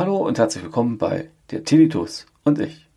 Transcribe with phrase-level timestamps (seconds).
[0.00, 2.88] Hallo und herzlich willkommen bei der Tinnitus und ich.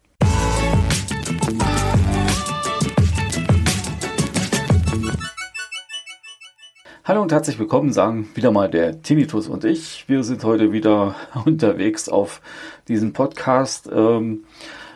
[7.04, 10.08] Hallo und herzlich willkommen, sagen wieder mal der Tinnitus und ich.
[10.08, 12.40] Wir sind heute wieder unterwegs auf
[12.88, 13.90] diesem Podcast.
[13.94, 14.46] Ähm,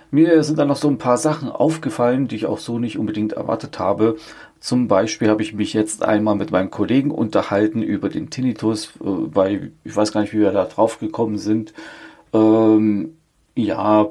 [0.10, 3.34] mir sind da noch so ein paar Sachen aufgefallen, die ich auch so nicht unbedingt
[3.34, 4.16] erwartet habe.
[4.60, 9.04] Zum Beispiel habe ich mich jetzt einmal mit meinem Kollegen unterhalten über den Tinnitus, äh,
[9.04, 11.74] weil ich weiß gar nicht, wie wir da drauf gekommen sind.
[12.34, 13.18] Ähm,
[13.56, 14.10] ja,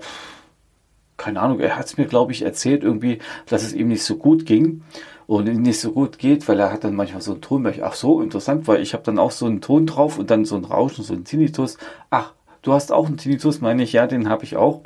[1.17, 4.17] keine Ahnung, er hat es mir, glaube ich, erzählt irgendwie, dass es ihm nicht so
[4.17, 4.83] gut ging
[5.27, 8.21] und nicht so gut geht, weil er hat dann manchmal so einen Ton, ach so,
[8.21, 11.05] interessant, weil ich habe dann auch so einen Ton drauf und dann so ein Rauschen,
[11.05, 11.79] so ein Tinnitus.
[12.11, 12.33] Ach,
[12.63, 14.83] du hast auch einen Tinnitus, meine ich, ja, den habe ich auch.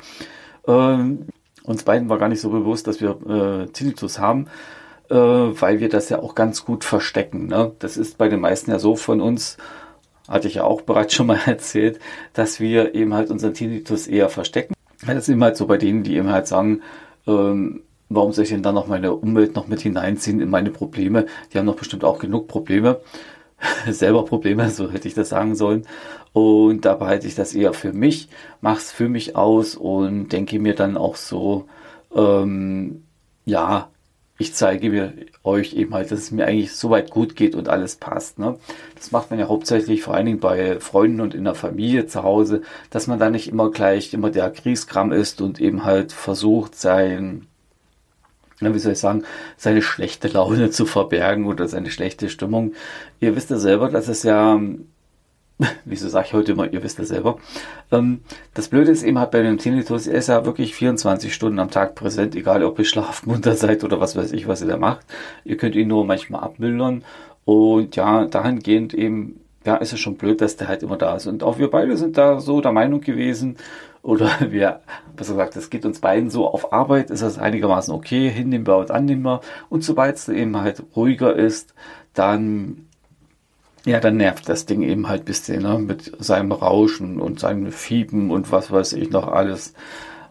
[0.67, 1.27] Ähm,
[1.63, 4.47] uns beiden war gar nicht so bewusst, dass wir äh, Tinnitus haben,
[5.11, 7.47] äh, weil wir das ja auch ganz gut verstecken.
[7.47, 7.73] Ne?
[7.79, 9.57] Das ist bei den meisten ja so von uns,
[10.27, 11.99] hatte ich ja auch bereits schon mal erzählt,
[12.33, 14.73] dass wir eben halt unseren Tinnitus eher verstecken.
[15.05, 16.81] Das ist eben halt so bei denen, die eben halt sagen,
[17.27, 21.25] ähm, warum soll ich denn dann noch meine Umwelt noch mit hineinziehen in meine Probleme?
[21.51, 23.01] Die haben doch bestimmt auch genug Probleme.
[23.89, 25.85] selber Probleme, so hätte ich das sagen sollen.
[26.33, 28.29] Und da behalte ich das eher für mich,
[28.61, 31.65] mache es für mich aus und denke mir dann auch so,
[32.15, 33.03] ähm,
[33.45, 33.89] ja,
[34.41, 37.95] ich zeige mir euch eben halt, dass es mir eigentlich soweit gut geht und alles
[37.95, 38.39] passt.
[38.39, 38.57] Ne?
[38.95, 42.23] Das macht man ja hauptsächlich vor allen Dingen bei Freunden und in der Familie zu
[42.23, 46.75] Hause, dass man da nicht immer gleich immer der Kriegskram ist und eben halt versucht,
[46.75, 47.47] sein
[48.59, 49.23] wie soll ich sagen,
[49.57, 52.73] seine schlechte Laune zu verbergen oder seine schlechte Stimmung.
[53.19, 54.59] Ihr wisst ja selber, dass es ja,
[55.85, 57.37] wieso sage ich heute immer, ihr wisst ja selber.
[57.91, 58.21] Ähm,
[58.53, 61.71] das Blöde ist eben halt bei dem Tinnitus, er ist ja wirklich 24 Stunden am
[61.71, 65.05] Tag präsent, egal ob ihr schlafmunter seid oder was weiß ich, was ihr da macht.
[65.43, 67.03] Ihr könnt ihn nur manchmal abmildern
[67.45, 71.27] und ja, dahingehend eben ja, ist es schon blöd, dass der halt immer da ist.
[71.27, 73.57] Und auch wir beide sind da so der Meinung gewesen,
[74.03, 74.81] oder wir,
[75.15, 78.91] besser gesagt, es geht uns beiden so, auf Arbeit ist das einigermaßen okay, hinnehmbar und
[78.91, 79.41] annehmbar.
[79.69, 81.73] Und sobald es eben halt ruhiger ist,
[82.13, 82.87] dann,
[83.85, 87.71] ja, dann nervt das Ding eben halt ein bisschen, ne, mit seinem Rauschen und seinem
[87.71, 89.73] Fieben und was weiß ich noch alles.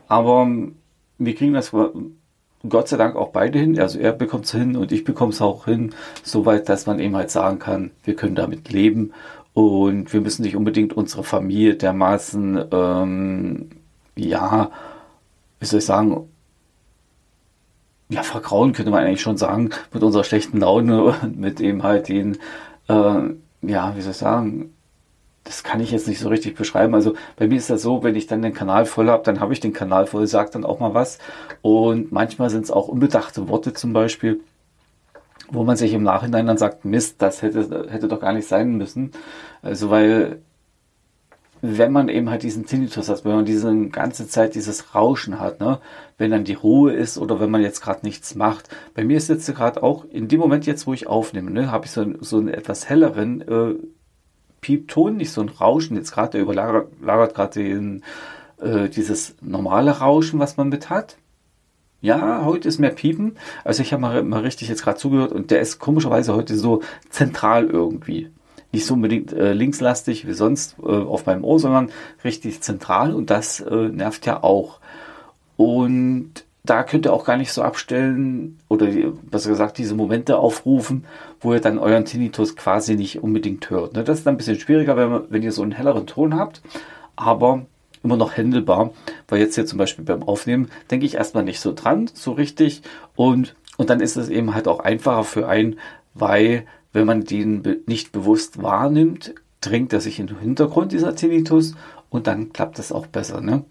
[0.08, 0.48] Aber
[1.18, 1.72] wir kriegen das
[2.68, 3.78] Gott sei Dank auch beide hin.
[3.80, 7.16] Also er bekommt es hin und ich bekomme es auch hin, soweit, dass man eben
[7.16, 9.12] halt sagen kann, wir können damit leben
[9.54, 13.70] und wir müssen nicht unbedingt unsere Familie dermaßen, ähm,
[14.16, 14.70] ja,
[15.58, 16.28] wie soll ich sagen,
[18.10, 22.08] ja, vergrauen könnte man eigentlich schon sagen, mit unserer schlechten Laune und mit eben halt
[22.08, 22.38] den,
[22.90, 24.74] äh, ja, wie soll ich sagen,
[25.44, 26.94] das kann ich jetzt nicht so richtig beschreiben.
[26.94, 29.52] Also bei mir ist das so, wenn ich dann den Kanal voll habe, dann habe
[29.52, 31.18] ich den Kanal voll, sage dann auch mal was.
[31.62, 34.40] Und manchmal sind es auch unbedachte Worte zum Beispiel,
[35.50, 38.76] wo man sich im Nachhinein dann sagt, Mist, das hätte, hätte doch gar nicht sein
[38.76, 39.12] müssen.
[39.62, 40.40] Also weil
[41.62, 45.60] wenn man eben halt diesen Tinnitus hat, wenn man diese ganze Zeit dieses Rauschen hat,
[45.60, 45.78] ne,
[46.18, 48.68] wenn dann die Ruhe ist oder wenn man jetzt gerade nichts macht.
[48.94, 51.86] Bei mir ist jetzt gerade auch in dem Moment jetzt, wo ich aufnehme, ne, habe
[51.86, 53.74] ich so, so einen etwas helleren äh,
[54.60, 55.96] Piepton, nicht so ein Rauschen.
[55.96, 58.00] Jetzt gerade der überlagert gerade
[58.60, 61.16] äh, dieses normale Rauschen, was man mit hat.
[62.02, 63.36] Ja, heute ist mehr Piepen.
[63.62, 66.82] Also ich habe mal, mal richtig jetzt gerade zugehört und der ist komischerweise heute so
[67.10, 68.30] zentral irgendwie.
[68.72, 71.90] Nicht so unbedingt äh, linkslastig wie sonst äh, auf meinem Ohr, sondern
[72.24, 74.78] richtig zentral und das äh, nervt ja auch.
[75.56, 78.86] Und da könnt ihr auch gar nicht so abstellen oder
[79.30, 81.04] besser gesagt diese Momente aufrufen,
[81.40, 83.94] wo ihr dann euren Tinnitus quasi nicht unbedingt hört.
[83.94, 84.04] Ne?
[84.04, 86.60] Das ist dann ein bisschen schwieriger, wenn, wenn ihr so einen helleren Ton habt,
[87.16, 87.66] aber
[88.02, 88.90] immer noch händelbar,
[89.28, 92.82] weil jetzt hier zum Beispiel beim Aufnehmen denke ich erstmal nicht so dran, so richtig
[93.16, 95.78] und, und dann ist es eben halt auch einfacher für einen,
[96.14, 101.74] weil wenn man den nicht bewusst wahrnimmt, dringt er sich in den Hintergrund, dieser Tinnitus,
[102.08, 103.64] und dann klappt das auch besser, ne?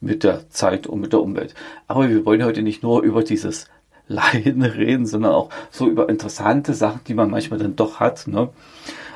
[0.00, 1.54] Mit der Zeit und mit der Umwelt.
[1.86, 3.66] Aber wir wollen heute nicht nur über dieses
[4.06, 8.50] Leiden reden, sondern auch so über interessante Sachen, die man manchmal dann doch hat, ne?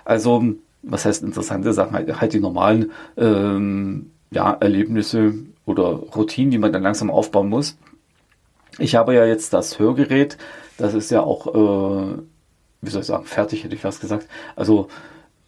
[0.04, 0.42] Also,
[0.82, 1.94] was heißt interessante Sachen?
[1.94, 5.34] Halt, halt die normalen ähm, ja, Erlebnisse
[5.65, 7.78] oder Routinen, die man dann langsam aufbauen muss.
[8.78, 10.36] Ich habe ja jetzt das Hörgerät,
[10.77, 12.18] das ist ja auch, äh,
[12.86, 14.28] wie soll ich sagen, fertig, hätte ich fast gesagt.
[14.57, 14.89] Also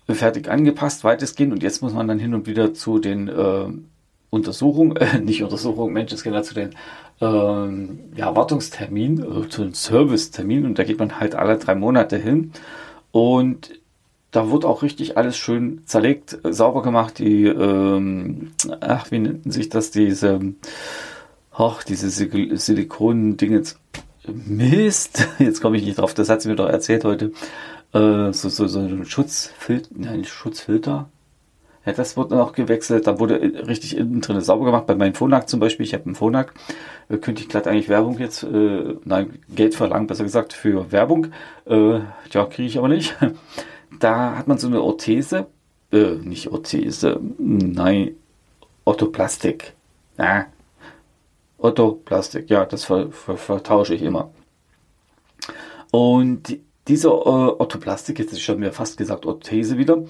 [0.09, 1.53] fertig angepasst, weitestgehend.
[1.53, 3.67] Und jetzt muss man dann hin und wieder zu den äh,
[4.31, 6.71] Untersuchungen, äh, nicht Untersuchungen, Menschenskinder, zu den
[7.21, 10.67] ähm, ja, Wartungstermin, also zu den Servicetermin.
[10.67, 12.53] Und da geht man halt alle drei Monate hin.
[13.11, 13.81] Und
[14.31, 17.19] da wird auch richtig alles schön zerlegt, sauber gemacht.
[17.19, 20.41] Die, ähm, ach, wie nennt sich das, diese,
[21.53, 23.62] ach, diese Silikonen-Dinge.
[24.28, 27.32] Mist, jetzt komme ich nicht drauf, das hat sie mir doch erzählt heute.
[27.93, 31.08] Äh, so, so, so ein Schutzfilter, nein, Schutzfilter.
[31.87, 33.06] Ja, das wurde noch gewechselt.
[33.06, 34.87] Dann wurde richtig innen drin sauber gemacht.
[34.87, 35.87] Bei meinem Phonak zum Beispiel.
[35.87, 36.52] Ich habe einen Phonak.
[37.08, 41.29] Äh, könnte ich glatt eigentlich Werbung jetzt, äh, nein, Geld verlangen, besser gesagt, für Werbung.
[41.64, 42.00] Äh,
[42.32, 43.17] ja, kriege ich aber nicht.
[43.99, 45.46] Da hat man so eine Orthese.
[45.90, 47.19] Äh, nicht Orthese.
[47.38, 48.11] Nein,
[48.84, 49.72] Orthoplastik.
[51.58, 52.50] Na, Orthoplastik.
[52.50, 54.31] Ja, das ver, ver, vertausche ich immer.
[55.91, 56.58] Und
[56.88, 60.05] diese äh, Orthoplastik, jetzt ist schon mir fast gesagt Orthese wieder,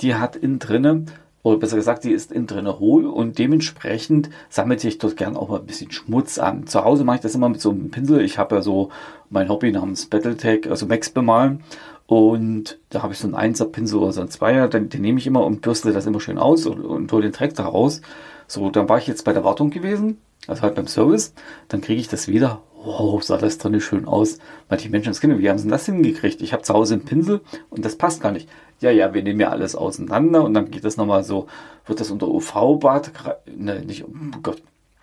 [0.00, 1.10] die hat innen drinnen,
[1.42, 5.48] oder besser gesagt, die ist innen drinnen hohl und dementsprechend sammelt sich dort gern auch
[5.48, 6.66] mal ein bisschen Schmutz an.
[6.66, 8.20] Zu Hause mache ich das immer mit so einem Pinsel.
[8.20, 8.90] Ich habe ja so
[9.30, 11.62] mein Hobby namens Battletech, also Max bemalen.
[12.06, 15.26] Und da habe ich so einen Einser-Pinsel oder so einen Zweier, den, den nehme ich
[15.26, 18.02] immer und bürstle das immer schön aus und, und hole den Dreck da raus.
[18.48, 21.34] So, dann war ich jetzt bei der Wartung gewesen, also halt beim Service,
[21.68, 24.38] dann kriege ich das wieder wow, sah das drin schön aus.
[24.68, 26.40] Manche Menschen das wie haben sie das hingekriegt?
[26.42, 28.48] Ich habe zu Hause einen Pinsel und das passt gar nicht.
[28.80, 31.46] Ja, ja, wir nehmen ja alles auseinander und dann geht das nochmal so,
[31.86, 33.12] wird das unter UV-Bad,
[33.54, 34.62] ne, nicht, oh Gott.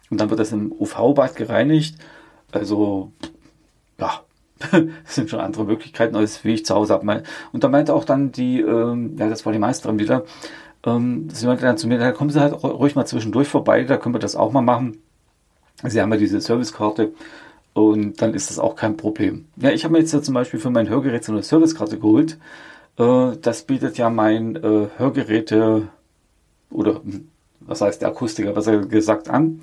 [0.09, 1.97] Und dann wird das im UV-Bad gereinigt.
[2.51, 3.11] Also,
[3.99, 4.21] ja,
[4.71, 7.23] das sind schon andere Möglichkeiten, als wie ich zu Hause habe.
[7.51, 10.23] Und da meinte auch dann die, ähm, ja, das war die Meisterin wieder,
[10.85, 13.97] ähm, sie meinte dann zu mir, da kommen Sie halt ruhig mal zwischendurch vorbei, da
[13.97, 15.01] können wir das auch mal machen.
[15.83, 17.13] Sie haben ja diese Servicekarte
[17.73, 19.45] und dann ist das auch kein Problem.
[19.57, 22.37] Ja, ich habe mir jetzt ja zum Beispiel für mein Hörgerät so eine Servicekarte geholt.
[22.97, 25.89] Äh, das bietet ja mein äh, Hörgeräte
[26.71, 27.27] oder hm,
[27.59, 29.61] was heißt der Akustiker besser gesagt an.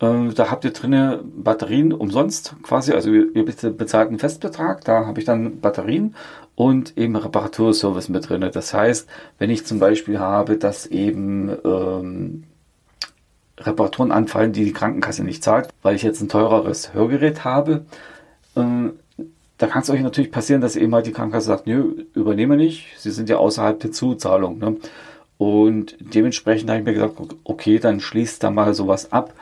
[0.00, 5.18] Äh, da habt ihr drinne Batterien umsonst quasi, also ihr, bezahlt einen Festbetrag, da habe
[5.18, 6.14] ich dann Batterien
[6.54, 8.50] und eben Reparaturservice mit drinne.
[8.50, 9.08] Das heißt,
[9.38, 12.44] wenn ich zum Beispiel habe, dass eben ähm,
[13.60, 17.84] Reparaturen anfallen, die die Krankenkasse nicht zahlt, weil ich jetzt ein teureres Hörgerät habe.
[18.56, 18.92] Ähm,
[19.58, 22.86] da kann es euch natürlich passieren, dass eben halt die Krankenkasse sagt, nö, übernehme nicht,
[22.98, 24.58] sie sind ja außerhalb der Zuzahlung.
[24.58, 24.76] Ne?
[25.36, 29.34] Und dementsprechend habe ich mir gesagt, okay, dann schließt da mal sowas ab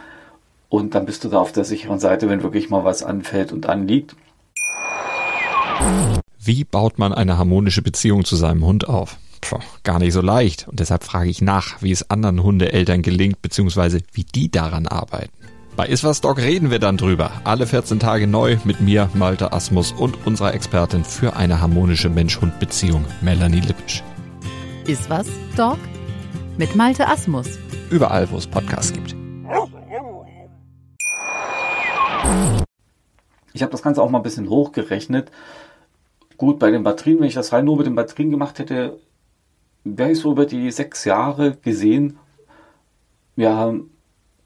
[0.69, 3.67] und dann bist du da auf der sicheren Seite, wenn wirklich mal was anfällt und
[3.67, 4.17] anliegt.
[6.39, 9.19] Wie baut man eine harmonische Beziehung zu seinem Hund auf?
[9.41, 10.69] Puh, gar nicht so leicht.
[10.69, 15.33] Und deshalb frage ich nach, wie es anderen Hundeeltern gelingt, beziehungsweise wie die daran arbeiten.
[15.79, 17.31] Bei Iswas Dog reden wir dann drüber.
[17.45, 23.05] Alle 14 Tage neu mit mir, Malte Asmus und unserer Expertin für eine harmonische Mensch-Hund-Beziehung,
[23.21, 24.03] Melanie Lippisch.
[24.89, 25.79] Iswas Dog
[26.57, 27.59] mit Malte Asmus.
[27.91, 29.15] Überall, wo es Podcasts gibt.
[33.53, 35.31] Ich habe das Ganze auch mal ein bisschen hochgerechnet.
[36.37, 38.99] Gut, bei den Batterien, wenn ich das rein nur mit den Batterien gemacht hätte,
[39.97, 42.19] wäre ich so über die sechs Jahre gesehen,
[43.37, 43.73] ja,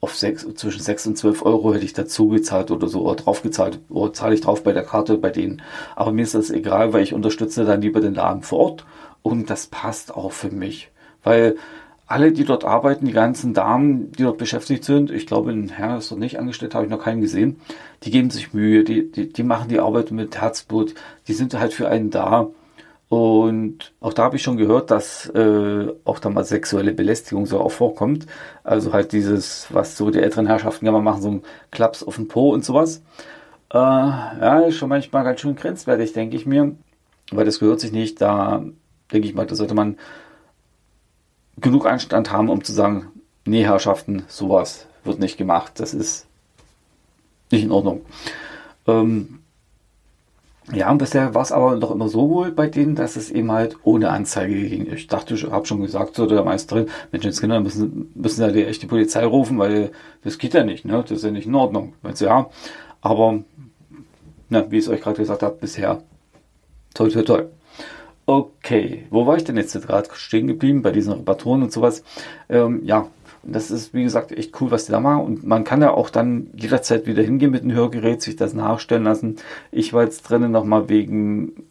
[0.00, 3.42] auf sechs, zwischen sechs und zwölf Euro hätte ich dazu gezahlt oder so, oder drauf
[3.42, 5.62] gezahlt, oder zahle ich drauf bei der Karte bei denen.
[5.94, 8.86] Aber mir ist das egal, weil ich unterstütze dann lieber den Laden vor Ort
[9.22, 10.90] und das passt auch für mich.
[11.22, 11.56] Weil
[12.12, 15.98] alle, die dort arbeiten, die ganzen Damen, die dort beschäftigt sind, ich glaube, ein Herr
[15.98, 17.60] ist dort nicht angestellt, habe ich noch keinen gesehen,
[18.02, 20.94] die geben sich Mühe, die, die, die machen die Arbeit mit Herzblut,
[21.28, 22.48] die sind halt für einen da.
[23.12, 27.60] Und auch da habe ich schon gehört, dass äh, auch da mal sexuelle Belästigung so
[27.60, 28.24] auch vorkommt.
[28.64, 32.26] Also halt dieses, was so die älteren Herrschaften mal machen, so ein Klaps auf den
[32.26, 33.02] Po und sowas.
[33.70, 36.74] Äh, ja, schon manchmal ganz schön grenzwertig, denke ich mir.
[37.30, 38.18] Weil das gehört sich nicht.
[38.22, 38.64] Da
[39.12, 39.98] denke ich mal, da sollte man
[41.58, 43.08] genug Anstand haben, um zu sagen,
[43.44, 45.72] nee, Herrschaften, sowas wird nicht gemacht.
[45.80, 46.26] Das ist
[47.50, 48.06] nicht in Ordnung.
[48.86, 49.41] Ähm,
[50.70, 53.50] ja, und bisher war es aber noch immer so wohl bei denen, dass es eben
[53.50, 54.86] halt ohne Anzeige ging.
[54.92, 58.86] Ich dachte, ich habe schon gesagt zu der Meisterin, Menschenskinder müssen, müssen ja die echte
[58.86, 59.90] Polizei rufen, weil
[60.22, 61.02] das geht ja nicht, ne?
[61.02, 61.94] Das ist ja nicht in Ordnung.
[62.02, 62.48] Meinst ja,
[63.00, 63.42] aber
[64.48, 66.02] na, wie ich es euch gerade gesagt habe, bisher
[66.94, 67.50] toll, toll, toll.
[68.24, 72.04] Okay, wo war ich denn jetzt gerade stehen geblieben bei diesen Reparaturen und sowas?
[72.48, 73.08] Ähm, ja,
[73.42, 75.24] das ist, wie gesagt, echt cool, was die da machen.
[75.24, 79.04] Und man kann ja auch dann jederzeit wieder hingehen mit dem Hörgerät, sich das nachstellen
[79.04, 79.36] lassen.
[79.70, 81.64] Ich war jetzt drinnen nochmal wegen,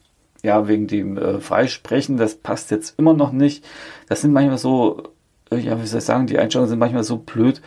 [0.43, 2.17] ja, wegen dem äh, Freisprechen.
[2.17, 3.65] Das passt jetzt immer noch nicht.
[4.09, 5.03] Das sind manchmal so,
[5.49, 7.61] äh, ja, wie soll ich sagen, die Einstellungen sind manchmal so blöd.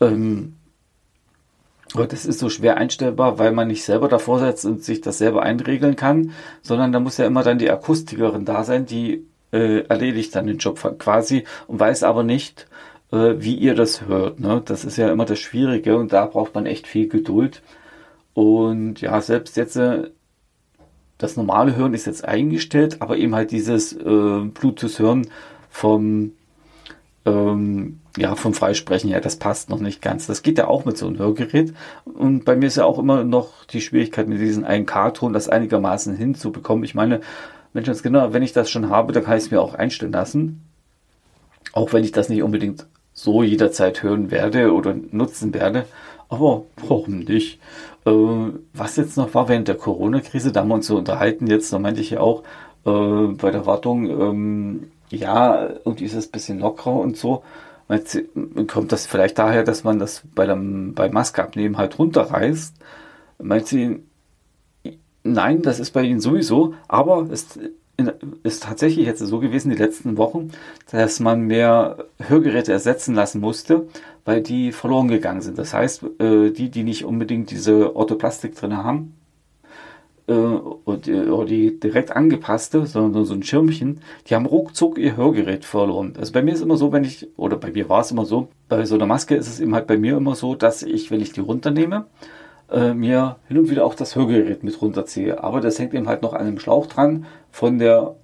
[0.00, 0.54] Ähm,
[1.94, 5.42] das ist so schwer einstellbar, weil man nicht selber davor setzt und sich das selber
[5.42, 10.34] einregeln kann, sondern da muss ja immer dann die Akustikerin da sein, die äh, erledigt
[10.34, 12.66] dann den Job quasi und weiß aber nicht,
[13.12, 14.40] äh, wie ihr das hört.
[14.40, 14.62] Ne?
[14.64, 17.62] Das ist ja immer das Schwierige und da braucht man echt viel Geduld.
[18.34, 20.10] Und ja, selbst jetzt äh,
[21.18, 25.28] das normale Hören ist jetzt eingestellt, aber eben halt dieses äh, Bluetooth-Hören
[25.70, 26.32] vom
[27.24, 30.26] ähm, ja, vom Freisprechen her, das passt noch nicht ganz.
[30.26, 31.74] Das geht ja auch mit so einem Hörgerät.
[32.04, 36.16] Und bei mir ist ja auch immer noch die Schwierigkeit mit diesem 1K-Ton, das einigermaßen
[36.16, 36.84] hinzubekommen.
[36.84, 37.20] Ich meine,
[37.74, 40.62] Menschenskinder, wenn ich das schon habe, dann kann ich es mir auch einstellen lassen.
[41.72, 45.86] Auch wenn ich das nicht unbedingt so jederzeit hören werde oder nutzen werde.
[46.28, 47.60] Aber warum nicht?
[48.04, 48.10] Äh,
[48.74, 51.78] was jetzt noch war während der Corona-Krise, da haben wir uns so unterhalten, jetzt, da
[51.78, 52.42] meinte ich ja auch
[52.84, 57.42] äh, bei der Wartung, ähm, ja, irgendwie ist es ein bisschen lockerer und so.
[58.66, 62.76] kommt das vielleicht daher, dass man das bei dem, bei Maske abnehmen halt runterreißt?
[63.38, 64.00] Meint sie,
[65.22, 67.58] nein, das ist bei Ihnen sowieso, aber es
[68.42, 70.50] ist tatsächlich jetzt so gewesen die letzten Wochen,
[70.90, 73.86] dass man mehr Hörgeräte ersetzen lassen musste,
[74.24, 75.58] weil die verloren gegangen sind.
[75.58, 79.14] Das heißt, äh, die, die nicht unbedingt diese Orthoplastik drin haben,
[80.28, 85.64] äh, und, oder die direkt angepasste, sondern so ein Schirmchen, die haben ruckzuck ihr Hörgerät
[85.64, 86.14] verloren.
[86.18, 88.48] Also bei mir ist immer so, wenn ich, oder bei mir war es immer so,
[88.68, 91.20] bei so einer Maske ist es eben halt bei mir immer so, dass ich, wenn
[91.20, 92.06] ich die runternehme,
[92.70, 95.42] äh, mir hin und wieder auch das Hörgerät mit runterziehe.
[95.42, 98.16] Aber das hängt eben halt noch an einem Schlauch dran von der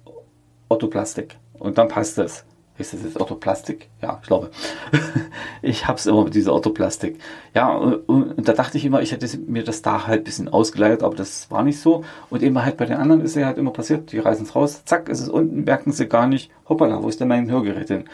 [0.69, 1.37] Orthoplastik.
[1.59, 2.45] Und dann passt es.
[2.79, 3.89] Ist das jetzt Orthoplastik?
[4.01, 4.49] Ja, ich glaube.
[5.61, 7.19] ich habe es immer mit dieser Orthoplastik.
[7.53, 10.49] Ja, und, und, da dachte ich immer, ich hätte mir das da halt ein bisschen
[10.49, 12.03] ausgeleitet, aber das war nicht so.
[12.31, 14.83] Und eben halt bei den anderen ist ja halt immer passiert, die reisen es raus,
[14.85, 18.05] zack, ist es unten, merken sie gar nicht, hoppala, wo ist denn mein Hörgerät hin?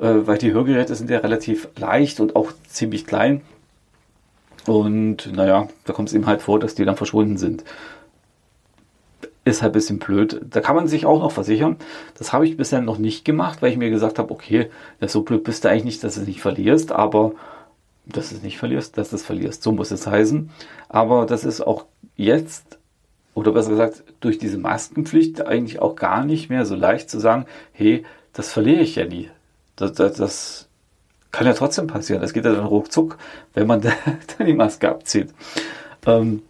[0.00, 3.42] Äh, weil die Hörgeräte sind ja relativ leicht und auch ziemlich klein.
[4.66, 7.64] Und naja, da kommt es ihm halt vor, dass die dann verschwunden sind.
[9.44, 10.40] Ist halt ein bisschen blöd.
[10.50, 11.76] Da kann man sich auch noch versichern.
[12.18, 14.70] Das habe ich bisher noch nicht gemacht, weil ich mir gesagt habe, okay,
[15.06, 17.32] so blöd bist du eigentlich nicht, dass du es nicht verlierst, aber
[18.04, 19.62] dass du es nicht verlierst, dass du es verlierst.
[19.62, 20.50] So muss es heißen.
[20.88, 21.86] Aber das ist auch
[22.16, 22.78] jetzt,
[23.34, 27.46] oder besser gesagt, durch diese Maskenpflicht eigentlich auch gar nicht mehr so leicht zu sagen,
[27.72, 29.30] hey, das verliere ich ja nie.
[29.76, 30.67] Das, das, das
[31.30, 32.22] kann ja trotzdem passieren.
[32.22, 33.18] Das geht ja dann ruckzuck,
[33.54, 33.80] wenn man
[34.38, 35.32] dann die Maske abzieht.
[36.06, 36.42] Ähm,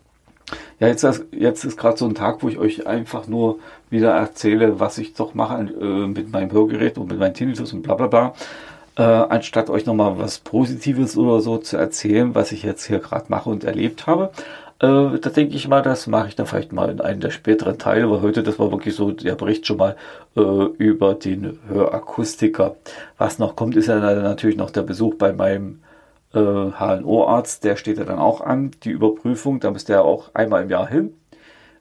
[0.81, 3.59] ja, jetzt, jetzt ist gerade so ein Tag, wo ich euch einfach nur
[3.91, 7.83] wieder erzähle, was ich doch mache äh, mit meinem Hörgerät und mit meinem Tinnitus und
[7.83, 8.35] bla bla bla.
[8.97, 13.27] Äh, anstatt euch nochmal was Positives oder so zu erzählen, was ich jetzt hier gerade
[13.29, 14.31] mache und erlebt habe.
[14.81, 17.79] Äh, da denke ich mal, das mache ich dann vielleicht mal in einem der späteren
[17.79, 19.97] Teile, weil heute, das war wirklich so der Bericht schon mal
[20.37, 22.77] äh, über den Hörakustiker.
[23.19, 25.81] Was noch kommt, ist ja natürlich noch der Besuch bei meinem
[26.33, 30.63] äh, HNO-Arzt, der steht ja dann auch an, die Überprüfung, da müsste er auch einmal
[30.63, 31.13] im Jahr hin.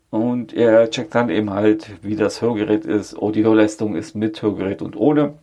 [0.10, 4.42] Und er checkt dann eben halt, wie das Hörgerät ist, oh, die Hörleistung ist mit
[4.42, 5.34] Hörgerät und ohne.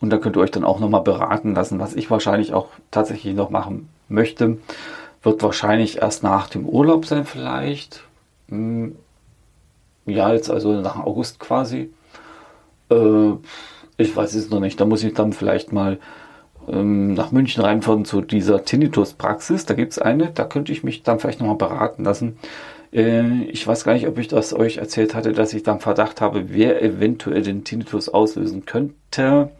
[0.00, 3.34] Und da könnt ihr euch dann auch nochmal beraten lassen, was ich wahrscheinlich auch tatsächlich
[3.34, 4.58] noch machen möchte.
[5.22, 8.02] Wird wahrscheinlich erst nach dem Urlaub sein, vielleicht.
[8.48, 8.96] Hm,
[10.06, 11.90] ja, jetzt also nach August quasi.
[12.90, 13.32] Äh,
[13.96, 14.80] ich weiß es noch nicht.
[14.80, 15.98] Da muss ich dann vielleicht mal
[16.68, 19.66] ähm, nach München reinfahren zu dieser Tinnitus-Praxis.
[19.66, 20.30] Da gibt es eine.
[20.32, 22.38] Da könnte ich mich dann vielleicht nochmal beraten lassen.
[22.92, 26.20] Äh, ich weiß gar nicht, ob ich das euch erzählt hatte, dass ich dann Verdacht
[26.20, 29.50] habe, wer eventuell den Tinnitus auslösen könnte.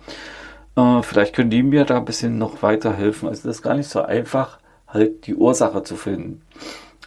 [0.76, 3.28] Äh, vielleicht können die mir da ein bisschen noch weiterhelfen.
[3.28, 4.58] Also das ist gar nicht so einfach
[4.92, 6.42] halt die Ursache zu finden.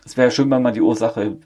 [0.06, 1.38] Es wäre schön, wenn man die Ursache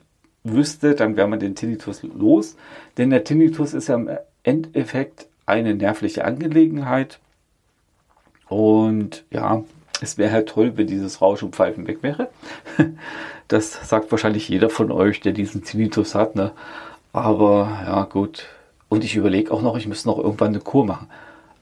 [0.44, 2.56] wüsste, dann wäre man den Tinnitus los.
[2.96, 4.10] Denn der Tinnitus ist ja im
[4.42, 7.18] Endeffekt eine nervliche Angelegenheit.
[8.48, 9.64] Und ja,
[10.00, 12.28] es wäre halt toll, wenn dieses Rauschen Pfeifen weg wäre.
[13.48, 16.36] Das sagt wahrscheinlich jeder von euch, der diesen Tinnitus hat.
[16.36, 16.52] Ne?
[17.12, 18.46] Aber ja, gut.
[18.88, 21.08] Und ich überlege auch noch, ich müsste noch irgendwann eine Kur machen.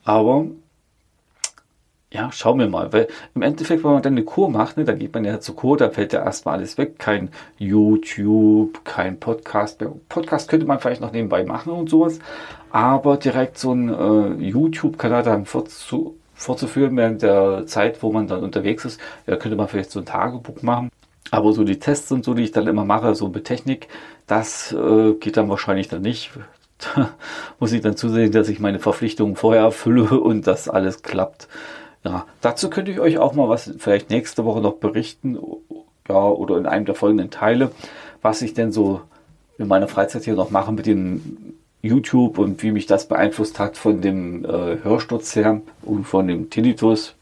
[0.04, 0.44] Aber
[2.10, 2.92] ja, schauen wir mal.
[2.92, 5.56] Weil im Endeffekt, wenn man dann eine Kur macht, ne, dann geht man ja zur
[5.56, 6.98] Kur, da fällt ja erstmal alles weg.
[6.98, 9.84] Kein YouTube, kein Podcast.
[10.08, 12.18] Podcast könnte man vielleicht noch nebenbei machen und sowas.
[12.70, 18.44] Aber direkt so ein äh, YouTube-Kanal dann vorzu vorzuführen während der Zeit, wo man dann
[18.44, 20.88] unterwegs ist, ja, könnte man vielleicht so ein Tagebuch machen.
[21.30, 23.88] Aber so die Tests und so, die ich dann immer mache, so mit Technik,
[24.26, 26.30] das äh, geht dann wahrscheinlich dann nicht.
[26.94, 27.10] Da
[27.58, 31.48] muss ich dann zusehen, dass ich meine Verpflichtungen vorher erfülle und das alles klappt.
[32.08, 35.38] Ja, dazu könnte ich euch auch mal was vielleicht nächste Woche noch berichten,
[36.08, 37.70] ja, oder in einem der folgenden Teile,
[38.22, 39.02] was ich denn so
[39.58, 43.76] in meiner Freizeit hier noch mache mit dem YouTube und wie mich das beeinflusst hat
[43.76, 47.14] von dem äh, Hörsturz her und von dem Tinnitus.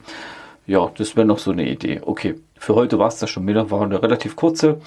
[0.68, 2.00] Ja, das wäre noch so eine Idee.
[2.04, 3.72] Okay, für heute war es das schon wieder.
[3.72, 4.80] War eine relativ kurze,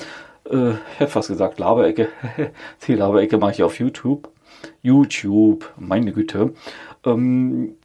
[0.49, 2.07] äh, ich hätte fast gesagt Laberecke.
[2.87, 4.29] Die Laberecke mache ich auf YouTube.
[4.81, 6.53] YouTube, meine Güte.
[7.05, 7.75] Ähm,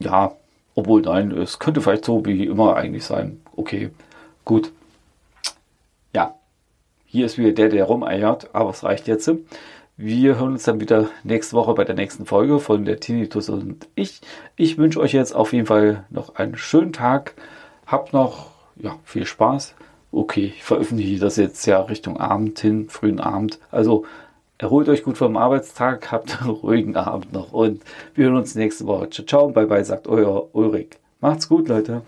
[0.00, 0.32] ja,
[0.76, 3.40] obwohl, nein, es könnte vielleicht so wie immer eigentlich sein.
[3.56, 3.90] Okay,
[4.44, 4.70] gut.
[6.14, 6.36] Ja,
[7.06, 9.28] hier ist wieder der, der rumeiert, aber es reicht jetzt.
[9.96, 13.88] Wir hören uns dann wieder nächste Woche bei der nächsten Folge von der Tinnitus und
[13.94, 14.20] ich.
[14.54, 17.34] Ich wünsche euch jetzt auf jeden Fall noch einen schönen Tag.
[17.86, 19.74] Habt noch ja, viel Spaß.
[20.12, 23.58] Okay, ich veröffentliche das jetzt ja Richtung Abend hin, frühen Abend.
[23.70, 24.04] Also
[24.58, 27.82] Erholt euch gut vom Arbeitstag, habt einen ruhigen Abend noch und
[28.14, 29.10] wir hören uns nächste Woche.
[29.10, 30.90] Ciao, ciao, bye bye, sagt euer Ulrich.
[31.20, 32.02] Macht's gut, Leute.